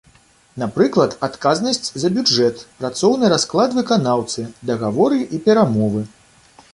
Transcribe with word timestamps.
Напрыклад, 0.61 1.11
адказнасць 1.27 1.87
за 2.03 2.09
бюджэт, 2.15 2.63
працоўны 2.79 3.29
расклад 3.35 3.77
выканаўцы, 3.81 4.47
дагаворы 4.71 5.19
і 5.39 5.41
перамовы. 5.49 6.01